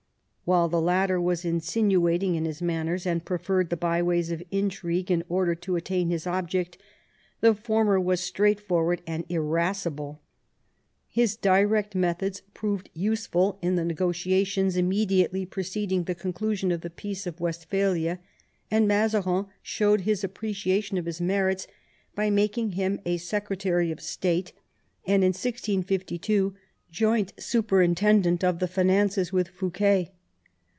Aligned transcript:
While 0.43 0.67
the 0.67 0.81
latter 0.81 1.21
was 1.21 1.45
insinuating 1.45 2.35
in 2.35 2.43
his 2.43 2.61
manners, 2.61 3.05
and 3.07 3.23
preferred 3.23 3.69
the 3.69 3.77
byways 3.77 4.31
of 4.31 4.43
intrigue 4.51 5.09
in 5.09 5.23
order 5.29 5.55
to 5.55 5.77
attain 5.77 6.09
his 6.09 6.27
object, 6.27 6.77
the 7.39 7.55
former 7.55 7.97
was 8.01 8.19
straightforward 8.19 9.01
and 9.07 9.23
irascible. 9.29 10.19
His 11.07 11.37
direct 11.37 11.95
methods 11.95 12.41
proved 12.53 12.89
useful 12.93 13.59
in 13.61 13.75
the 13.75 13.83
IX 13.83 13.89
MAZARIN'S 13.91 13.95
DEATH, 13.95 13.97
CHARACTER, 13.97 14.59
AND 14.59 14.67
WORK 14.67 14.75
178 14.75 14.75
negotiations 14.75 14.77
immediately 15.35 15.45
preceding 15.45 16.03
the 16.03 16.15
conclusion 16.15 16.71
of 16.73 16.81
the 16.81 16.89
Peace 16.89 17.25
of 17.25 17.39
Westphalia, 17.39 18.19
and 18.69 18.89
Mazaria 18.89 19.45
showed 19.61 20.01
his 20.01 20.25
ap 20.25 20.33
preciation 20.33 20.97
of 20.97 21.05
his 21.05 21.21
merits 21.21 21.65
by 22.13 22.29
making 22.29 22.71
him 22.71 22.99
a 23.05 23.15
secretary 23.15 23.89
of 23.89 24.01
state, 24.01 24.51
and 25.07 25.23
in 25.23 25.29
1652 25.29 26.53
joint 26.91 27.31
superintendent 27.37 28.43
of 28.43 28.59
the 28.59 28.67
finances 28.67 29.31
with 29.31 29.47
Fouquet. 29.47 30.11